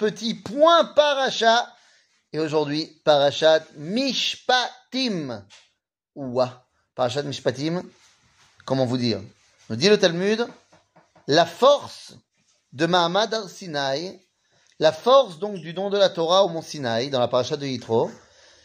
petit 0.00 0.32
point 0.32 0.84
paracha. 0.86 1.70
Et 2.32 2.38
aujourd'hui, 2.38 2.86
parachat 3.04 3.60
Mishpatim. 3.76 5.44
Ouah, 6.14 6.66
parachat 6.94 7.22
Mishpatim, 7.22 7.82
comment 8.64 8.86
vous 8.86 8.96
dire? 8.96 9.20
Nous 9.68 9.76
dit 9.76 9.90
le 9.90 9.98
Talmud, 9.98 10.46
la 11.26 11.44
force 11.44 12.14
de 12.72 12.86
Mahamad 12.86 13.34
al-Sinaï, 13.34 14.18
la 14.78 14.92
force 14.92 15.38
donc 15.38 15.56
du 15.58 15.74
don 15.74 15.90
de 15.90 15.98
la 15.98 16.08
Torah 16.08 16.44
au 16.44 16.48
mont 16.48 16.62
Sinaï, 16.62 17.10
dans 17.10 17.20
la 17.20 17.28
parachat 17.28 17.58
de 17.58 17.66
Yitro, 17.66 18.10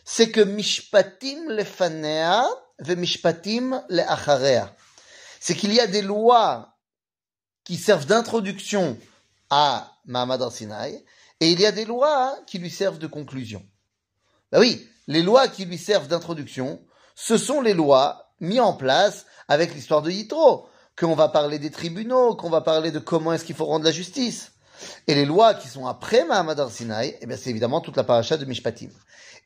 c'est 0.05 0.31
que 0.31 0.39
Mishpatim 0.39 1.49
le 1.49 1.65
fanea 1.65 2.45
ve 2.79 2.95
Mishpatim 2.95 3.83
le 3.89 4.09
acharea. 4.09 4.73
C'est 5.41 5.55
qu'il 5.55 5.73
y 5.73 5.81
a 5.81 5.87
des 5.87 6.01
lois 6.01 6.77
qui 7.65 7.75
servent 7.75 8.05
d'introduction 8.05 8.97
à 9.49 9.94
Mahamad 10.05 10.41
al-Sinaï, 10.41 11.03
et 11.39 11.51
il 11.51 11.59
y 11.59 11.65
a 11.65 11.71
des 11.71 11.85
lois 11.85 12.37
qui 12.47 12.59
lui 12.59 12.69
servent 12.69 12.99
de 12.99 13.07
conclusion. 13.07 13.65
Ben 14.51 14.59
oui, 14.59 14.87
les 15.07 15.21
lois 15.21 15.47
qui 15.47 15.65
lui 15.65 15.77
servent 15.77 16.07
d'introduction, 16.07 16.81
ce 17.15 17.37
sont 17.37 17.61
les 17.61 17.73
lois 17.73 18.31
mises 18.39 18.59
en 18.59 18.73
place 18.73 19.25
avec 19.47 19.73
l'histoire 19.73 20.01
de 20.01 20.11
Yitro, 20.11 20.67
qu'on 20.97 21.15
va 21.15 21.29
parler 21.29 21.59
des 21.59 21.71
tribunaux, 21.71 22.35
qu'on 22.35 22.49
va 22.49 22.61
parler 22.61 22.91
de 22.91 22.99
comment 22.99 23.33
est-ce 23.33 23.45
qu'il 23.45 23.55
faut 23.55 23.65
rendre 23.65 23.85
la 23.85 23.91
justice. 23.91 24.51
Et 25.07 25.15
les 25.15 25.25
lois 25.25 25.53
qui 25.53 25.67
sont 25.67 25.87
après 25.87 26.25
Mahamad 26.25 26.59
al-Sinaï, 26.59 27.17
eh 27.21 27.37
c'est 27.37 27.49
évidemment 27.49 27.81
toute 27.81 27.97
la 27.97 28.03
paracha 28.03 28.37
de 28.37 28.45
Mishpatim. 28.45 28.89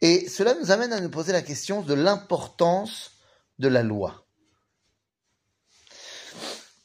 Et 0.02 0.30
cela 0.30 0.53
nous 0.55 0.71
amène 0.71 0.94
à 0.94 0.99
nous 0.99 1.09
poser 1.09 1.33
la 1.33 1.41
question 1.41 1.81
de 1.81 1.94
l'importance 1.94 3.11
de 3.59 3.67
la 3.67 3.83
loi. 3.83 4.23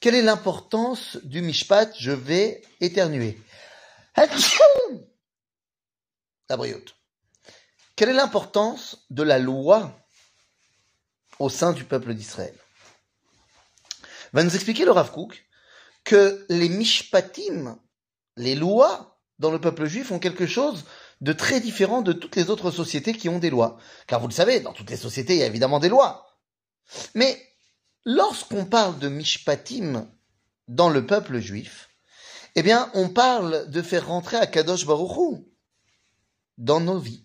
Quelle 0.00 0.16
est 0.16 0.22
l'importance 0.22 1.16
du 1.24 1.40
Mishpat? 1.40 1.92
Je 1.98 2.10
vais 2.10 2.62
éternuer. 2.80 3.38
La 6.48 6.56
briote. 6.56 6.94
Quelle 7.96 8.10
est 8.10 8.14
l'importance 8.14 9.06
de 9.10 9.22
la 9.22 9.38
loi 9.38 9.92
au 11.38 11.48
sein 11.48 11.72
du 11.72 11.84
peuple 11.84 12.14
d'Israël? 12.14 12.54
Va 14.32 14.44
nous 14.44 14.54
expliquer 14.54 14.84
le 14.84 14.92
Rav 14.92 15.10
Kook 15.10 15.44
que 16.04 16.44
les 16.48 16.68
mishpatim, 16.68 17.78
les 18.36 18.54
lois 18.54 19.20
dans 19.38 19.50
le 19.50 19.60
peuple 19.60 19.86
juif 19.86 20.12
ont 20.12 20.18
quelque 20.18 20.46
chose 20.46 20.84
de 21.20 21.32
très 21.32 21.60
différent 21.60 22.02
de 22.02 22.12
toutes 22.12 22.36
les 22.36 22.50
autres 22.50 22.70
sociétés 22.70 23.14
qui 23.14 23.28
ont 23.28 23.38
des 23.38 23.50
lois. 23.50 23.78
Car 24.06 24.20
vous 24.20 24.28
le 24.28 24.32
savez, 24.32 24.60
dans 24.60 24.72
toutes 24.72 24.90
les 24.90 24.96
sociétés, 24.96 25.34
il 25.34 25.38
y 25.40 25.42
a 25.42 25.46
évidemment 25.46 25.80
des 25.80 25.88
lois. 25.88 26.26
Mais 27.14 27.40
lorsqu'on 28.04 28.64
parle 28.64 28.98
de 28.98 29.08
mishpatim 29.08 30.08
dans 30.68 30.88
le 30.88 31.06
peuple 31.06 31.38
juif, 31.40 31.88
eh 32.54 32.62
bien, 32.62 32.90
on 32.94 33.08
parle 33.08 33.70
de 33.70 33.82
faire 33.82 34.06
rentrer 34.06 34.36
à 34.36 34.46
Kadosh 34.46 34.86
Baruchou 34.86 35.48
dans 36.58 36.80
nos 36.80 36.98
vies. 36.98 37.24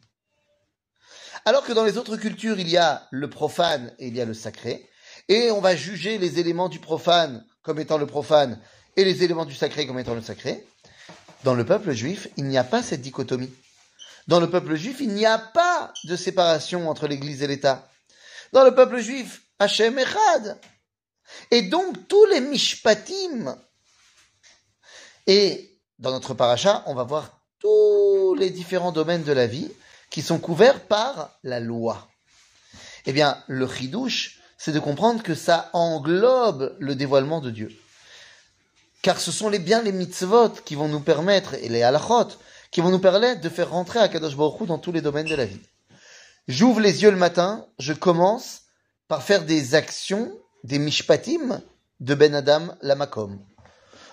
Alors 1.46 1.64
que 1.64 1.74
dans 1.74 1.86
les 1.86 1.98
autres 1.98 2.18
cultures, 2.18 2.60
il 2.60 2.70
y 2.70 2.78
a 2.78 3.08
le 3.12 3.30
profane 3.30 3.94
et 4.00 4.08
il 4.08 4.16
y 4.16 4.22
a 4.22 4.26
le 4.26 4.34
sacré, 4.34 4.90
et 5.28 5.52
on 5.52 5.62
va 5.62 5.76
juger 5.76 6.18
les 6.18 6.40
éléments 6.40 6.70
du 6.70 6.80
profane 6.80 7.46
comme 7.62 7.80
étant 7.80 7.98
le 7.98 8.08
profane 8.08 8.60
et 8.96 9.06
les 9.06 9.24
éléments 9.24 9.46
du 9.46 9.56
sacré 9.56 9.86
comme 9.86 10.00
étant 10.00 10.16
le 10.16 10.22
sacré. 10.22 10.66
Dans 11.44 11.54
le 11.54 11.66
peuple 11.66 11.94
juif, 11.94 12.28
il 12.36 12.46
n'y 12.46 12.58
a 12.58 12.64
pas 12.64 12.84
cette 12.84 13.02
dichotomie. 13.02 13.54
Dans 14.28 14.40
le 14.40 14.50
peuple 14.50 14.76
juif, 14.76 14.98
il 15.00 15.10
n'y 15.10 15.26
a 15.26 15.38
pas 15.38 15.94
de 16.04 16.16
séparation 16.16 16.90
entre 16.90 17.08
l'Église 17.08 17.42
et 17.42 17.48
l'État. 17.48 17.90
Dans 18.52 18.64
le 18.64 18.76
peuple 18.76 19.00
juif, 19.00 19.44
Hachem 19.60 19.98
Echad. 19.98 20.60
Et 21.52 21.62
donc, 21.64 22.08
tous 22.08 22.26
les 22.26 22.42
mishpatim. 22.42 23.58
Et 25.30 25.78
dans 26.00 26.10
notre 26.10 26.34
paracha, 26.34 26.82
on 26.88 26.96
va 26.96 27.04
voir 27.04 27.40
tous 27.60 28.34
les 28.34 28.50
différents 28.50 28.92
domaines 28.92 29.22
de 29.22 29.32
la 29.32 29.46
vie 29.46 29.70
qui 30.10 30.24
sont 30.24 30.40
couverts 30.40 30.80
par 30.88 31.38
la 31.44 31.60
loi. 31.60 32.08
Eh 33.06 33.14
bien, 33.14 33.38
le 33.46 33.68
chidouche, 33.68 34.40
c'est 34.58 34.72
de 34.72 34.80
comprendre 34.80 35.22
que 35.22 35.36
ça 35.36 35.70
englobe 35.74 36.76
le 36.80 36.96
dévoilement 36.96 37.42
de 37.42 37.52
Dieu. 37.52 37.70
Car 39.04 39.20
ce 39.20 39.32
sont 39.32 39.50
les 39.50 39.60
biens, 39.60 39.84
les 39.84 39.92
mitzvot 39.92 40.50
qui 40.66 40.74
vont 40.74 40.88
nous 40.88 41.00
permettre, 41.00 41.54
et 41.54 41.70
les 41.70 41.84
halachot, 41.84 42.30
qui 42.72 42.82
vont 42.82 42.90
nous 42.90 42.98
permettre 42.98 43.42
de 43.42 43.50
faire 43.50 43.70
rentrer 43.70 44.00
à 44.00 44.08
Baruch 44.08 44.62
Hu 44.62 44.66
dans 44.66 44.80
tous 44.80 44.92
les 44.92 45.02
domaines 45.02 45.28
de 45.28 45.36
la 45.36 45.46
vie. 45.46 45.62
J'ouvre 46.48 46.80
les 46.80 47.04
yeux 47.04 47.12
le 47.12 47.18
matin, 47.18 47.68
je 47.78 47.94
commence 47.94 48.62
par 49.08 49.22
faire 49.22 49.46
des 49.46 49.76
actions, 49.76 50.32
des 50.64 50.80
mishpatim 50.80 51.62
de 52.00 52.16
Ben 52.16 52.34
Adam 52.34 52.70
Lamakom. 52.82 53.40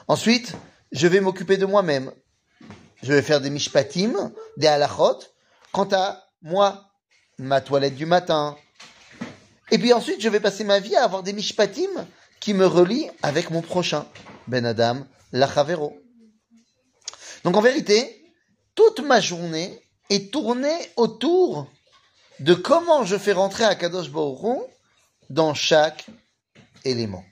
Ensuite, 0.09 0.53
je 0.97 1.07
vais 1.07 1.21
m'occuper 1.21 1.59
de 1.59 1.67
moi-même. 1.67 2.11
Je 3.03 3.13
vais 3.13 3.21
faire 3.21 3.43
des 3.43 3.51
mishpatim, 3.51 4.33
des 4.57 4.67
halachot, 4.67 5.19
quant 5.71 5.89
à 5.93 6.25
moi, 6.41 6.91
ma 7.39 7.61
toilette 7.61 7.95
du 7.95 8.07
matin. 8.07 8.57
Et 9.71 9.79
puis 9.79 9.93
ensuite, 9.93 10.23
je 10.23 10.29
vais 10.31 10.41
passer 10.41 10.65
ma 10.65 10.81
vie 10.81 10.97
à 10.97 11.05
avoir 11.05 11.23
des 11.23 11.35
mishpatim 11.35 11.91
qui 12.41 12.55
me 12.55 12.67
relient 12.67 13.11
avec 13.23 13.51
mon 13.51 13.61
prochain, 13.61 14.07
Ben 14.47 14.65
Adam 14.65 15.07
Lachavero. 15.33 15.99
Donc 17.45 17.57
en 17.57 17.61
vérité, 17.61 18.33
toute 18.75 19.01
ma 19.01 19.21
journée 19.21 19.83
est 20.09 20.33
tournée 20.33 20.79
autour 20.97 21.71
de 22.41 22.55
comment 22.55 23.05
je 23.05 23.19
fais 23.19 23.33
rentrer 23.33 23.65
à 23.65 23.75
Kadosh 23.75 24.11
Baruch 24.11 24.63
dans 25.29 25.53
chaque 25.53 26.07
élément. 26.85 27.25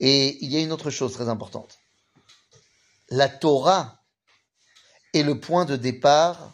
Et 0.00 0.44
il 0.44 0.50
y 0.50 0.56
a 0.56 0.60
une 0.60 0.72
autre 0.72 0.90
chose 0.90 1.12
très 1.12 1.28
importante. 1.28 1.78
La 3.10 3.28
Torah 3.28 4.02
est 5.14 5.22
le 5.22 5.40
point 5.40 5.64
de 5.64 5.76
départ 5.76 6.52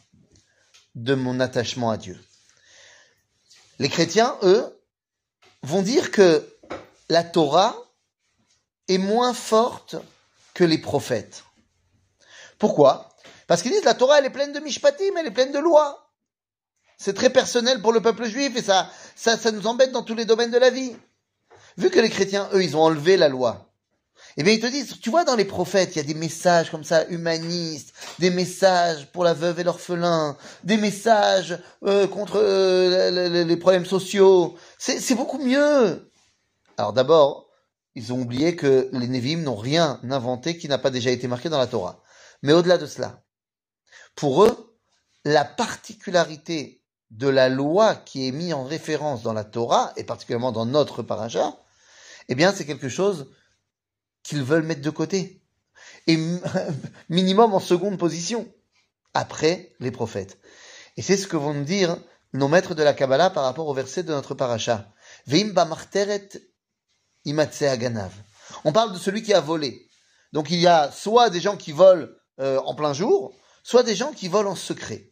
de 0.94 1.14
mon 1.14 1.40
attachement 1.40 1.90
à 1.90 1.96
Dieu. 1.96 2.18
Les 3.78 3.88
chrétiens, 3.88 4.36
eux, 4.42 4.80
vont 5.62 5.82
dire 5.82 6.10
que 6.10 6.46
la 7.08 7.24
Torah 7.24 7.76
est 8.88 8.98
moins 8.98 9.34
forte 9.34 9.96
que 10.52 10.64
les 10.64 10.78
prophètes. 10.78 11.44
Pourquoi? 12.58 13.08
Parce 13.46 13.62
qu'ils 13.62 13.72
disent 13.72 13.84
la 13.84 13.94
Torah, 13.94 14.18
elle 14.18 14.26
est 14.26 14.30
pleine 14.30 14.52
de 14.52 14.60
mishpatim, 14.60 15.16
elle 15.18 15.26
est 15.26 15.32
pleine 15.32 15.52
de 15.52 15.58
lois. 15.58 16.12
C'est 16.96 17.14
très 17.14 17.30
personnel 17.30 17.82
pour 17.82 17.92
le 17.92 18.00
peuple 18.00 18.26
juif 18.26 18.56
et 18.56 18.62
ça, 18.62 18.88
ça, 19.16 19.36
ça 19.36 19.50
nous 19.50 19.66
embête 19.66 19.90
dans 19.90 20.04
tous 20.04 20.14
les 20.14 20.24
domaines 20.24 20.52
de 20.52 20.58
la 20.58 20.70
vie. 20.70 20.96
Vu 21.76 21.90
que 21.90 21.98
les 21.98 22.10
chrétiens, 22.10 22.48
eux, 22.52 22.62
ils 22.62 22.76
ont 22.76 22.82
enlevé 22.82 23.16
la 23.16 23.28
loi, 23.28 23.73
eh 24.36 24.42
bien, 24.42 24.52
ils 24.52 24.60
te 24.60 24.66
disent, 24.66 24.98
tu 25.00 25.10
vois, 25.10 25.24
dans 25.24 25.36
les 25.36 25.44
prophètes, 25.44 25.94
il 25.94 25.98
y 25.98 26.00
a 26.00 26.04
des 26.04 26.14
messages 26.14 26.70
comme 26.70 26.82
ça, 26.82 27.06
humanistes, 27.08 27.94
des 28.18 28.30
messages 28.30 29.06
pour 29.12 29.22
la 29.22 29.32
veuve 29.32 29.60
et 29.60 29.64
l'orphelin, 29.64 30.36
des 30.64 30.76
messages 30.76 31.58
euh, 31.84 32.08
contre 32.08 32.36
euh, 32.36 33.44
les 33.44 33.56
problèmes 33.56 33.86
sociaux. 33.86 34.56
C'est 34.78 35.14
beaucoup 35.14 35.38
mieux. 35.38 36.10
Alors 36.76 36.92
d'abord, 36.92 37.48
ils 37.94 38.12
ont 38.12 38.20
oublié 38.20 38.56
que 38.56 38.88
les 38.92 39.06
Névim 39.06 39.42
n'ont 39.42 39.56
rien 39.56 40.00
inventé 40.10 40.58
qui 40.58 40.68
n'a 40.68 40.78
pas 40.78 40.90
déjà 40.90 41.10
été 41.10 41.28
marqué 41.28 41.48
dans 41.48 41.58
la 41.58 41.68
Torah. 41.68 42.02
Mais 42.42 42.52
au-delà 42.52 42.76
de 42.76 42.86
cela, 42.86 43.22
pour 44.16 44.44
eux, 44.44 44.76
la 45.24 45.44
particularité 45.44 46.82
de 47.10 47.28
la 47.28 47.48
loi 47.48 47.94
qui 47.94 48.26
est 48.26 48.32
mise 48.32 48.52
en 48.52 48.64
référence 48.64 49.22
dans 49.22 49.32
la 49.32 49.44
Torah, 49.44 49.92
et 49.96 50.02
particulièrement 50.02 50.50
dans 50.50 50.66
notre 50.66 51.02
paracha, 51.02 51.56
eh 52.28 52.34
bien, 52.34 52.52
c'est 52.52 52.66
quelque 52.66 52.88
chose 52.88 53.30
qu'ils 54.24 54.42
veulent 54.42 54.64
mettre 54.64 54.80
de 54.82 54.90
côté. 54.90 55.40
Et 56.08 56.18
minimum 57.08 57.54
en 57.54 57.60
seconde 57.60 57.98
position, 57.98 58.52
après 59.14 59.76
les 59.78 59.92
prophètes. 59.92 60.38
Et 60.96 61.02
c'est 61.02 61.16
ce 61.16 61.28
que 61.28 61.36
vont 61.36 61.54
nous 61.54 61.64
dire 61.64 61.96
nos 62.32 62.48
maîtres 62.48 62.74
de 62.74 62.82
la 62.82 62.92
Kabbalah 62.92 63.30
par 63.30 63.44
rapport 63.44 63.68
au 63.68 63.74
verset 63.74 64.02
de 64.02 64.12
notre 64.12 64.34
paracha. 64.34 64.92
On 68.64 68.72
parle 68.72 68.92
de 68.92 68.98
celui 68.98 69.22
qui 69.22 69.32
a 69.32 69.40
volé. 69.40 69.88
Donc 70.32 70.50
il 70.50 70.58
y 70.58 70.66
a 70.66 70.90
soit 70.90 71.30
des 71.30 71.40
gens 71.40 71.56
qui 71.56 71.70
volent 71.72 72.08
euh, 72.40 72.58
en 72.64 72.74
plein 72.74 72.92
jour, 72.92 73.32
soit 73.62 73.84
des 73.84 73.94
gens 73.94 74.12
qui 74.12 74.28
volent 74.28 74.50
en 74.50 74.56
secret. 74.56 75.10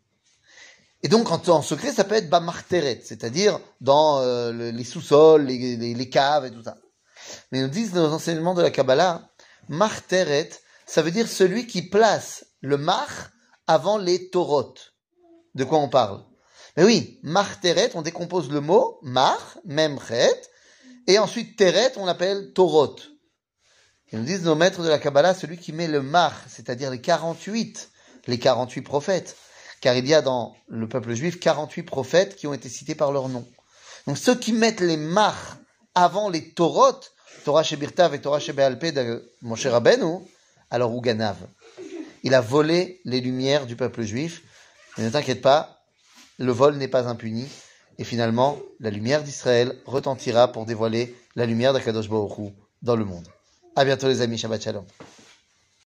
Et 1.05 1.09
donc 1.09 1.31
en, 1.31 1.63
secret, 1.63 1.93
ça 1.93 2.05
peut 2.05 2.15
être 2.15 2.31
bamarteret, 2.31 3.01
c'est-à-dire 3.05 3.59
dans 3.81 4.21
euh, 4.21 4.53
les 4.53 4.85
sous-sols, 4.85 5.47
les, 5.47 5.77
les, 5.77 6.11
caves 6.11 6.45
et 6.45 6.51
tout 6.53 6.63
ça. 6.63 6.77
Mais 7.53 7.61
nous 7.61 7.69
disent 7.69 7.93
nos 7.93 8.13
enseignements 8.13 8.55
de 8.55 8.63
la 8.63 8.71
Kabbalah, 8.71 9.31
marteret, 9.69 10.51
ça 10.87 11.03
veut 11.03 11.11
dire 11.11 11.29
celui 11.29 11.67
qui 11.67 11.83
place 11.83 12.47
le 12.63 12.79
mar 12.79 13.31
avant 13.67 13.99
les 13.99 14.31
torot. 14.31 14.75
De 15.55 15.65
quoi 15.65 15.79
on 15.79 15.89
parle? 15.89 16.25
Mais 16.77 16.85
oui, 16.85 17.21
marteret, 17.23 17.91
on 17.95 18.03
décompose 18.03 18.51
le 18.51 18.63
mot 18.63 18.99
mar, 19.03 19.59
memchet, 19.67 20.41
et 21.07 21.19
ensuite 21.19 21.59
teret, 21.59 21.93
on 21.97 22.09
appelle 22.09 22.53
torot. 22.55 22.97
Et 24.11 24.17
nous 24.17 24.25
disent 24.25 24.45
nos 24.45 24.55
maîtres 24.55 24.83
de 24.83 24.89
la 24.89 24.99
Kabbalah, 24.99 25.35
celui 25.35 25.59
qui 25.59 25.73
met 25.73 25.89
le 25.89 26.03
mar, 26.03 26.35
c'est-à-dire 26.49 26.91
les 26.91 27.01
48, 27.01 27.91
les 28.29 28.39
48 28.39 28.81
prophètes, 28.81 29.37
car 29.83 29.95
il 29.95 30.07
y 30.07 30.15
a 30.15 30.23
dans 30.23 30.55
le 30.69 30.89
peuple 30.89 31.13
juif 31.13 31.39
48 31.39 31.83
prophètes 31.83 32.37
qui 32.37 32.47
ont 32.47 32.55
été 32.55 32.71
cités 32.71 32.95
par 32.95 33.13
leur 33.13 33.29
nom. 33.29 33.47
Donc 34.07 34.17
ceux 34.17 34.35
qui 34.35 34.53
mettent 34.53 34.81
les 34.81 34.97
mar 34.97 35.59
avant 35.95 36.29
les 36.29 36.51
Torot, 36.51 37.01
Torah 37.45 37.63
Shebirtav 37.63 38.15
et 38.15 38.21
Torah 38.21 38.41
Shebealpe 38.41 38.93
de 38.93 39.31
Moshe 39.43 39.67
Rabbeinu, 39.67 40.19
alors 40.71 40.95
ou 40.95 41.01
Ganav? 41.01 41.37
Il 42.23 42.35
a 42.35 42.41
volé 42.41 43.01
les 43.05 43.21
lumières 43.21 43.67
du 43.67 43.77
peuple 43.77 44.03
juif. 44.03 44.43
Mais 44.97 45.05
ne 45.05 45.11
t'inquiète 45.11 45.43
pas, 45.43 45.83
le 46.39 46.53
vol 46.53 46.77
n'est 46.77 46.89
pas 46.89 47.09
impuni. 47.09 47.49
Et 47.99 48.05
finalement, 48.05 48.59
la 48.81 48.91
lumière 48.91 49.23
d'Israël 49.23 49.77
retentira 49.87 50.53
pour 50.53 50.67
dévoiler 50.67 51.15
la 51.37 51.47
lumière 51.47 51.73
d'Akadosh 51.73 52.09
Baruch 52.09 52.39
Hu 52.39 52.53
dans 52.83 52.97
le 52.97 53.05
monde. 53.05 53.27
À 53.77 53.85
bientôt 53.85 54.09
les 54.09 54.21
amis, 54.21 54.39
Shabbat 54.39 54.63
Shalom. 54.63 54.85